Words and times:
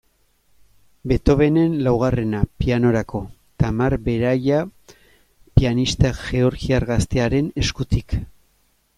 Beethovenen 1.09 1.73
laugarrena, 1.87 2.39
pianorako, 2.63 3.21
Tamar 3.63 3.95
Beraia 4.07 4.61
pianista 5.59 6.11
georgiar 6.21 6.87
gaztearen 6.93 7.53
eskutik. 7.65 8.17